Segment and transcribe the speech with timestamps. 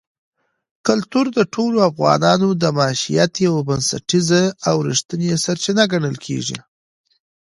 [0.87, 6.57] کلتور د ټولو افغانانو د معیشت یوه بنسټیزه او رښتینې سرچینه ګڼل کېږي.